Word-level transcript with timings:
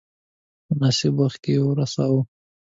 مناسب 0.69 1.13
وخت 1.21 1.39
کې 1.45 1.53
ورساوه. 1.67 2.21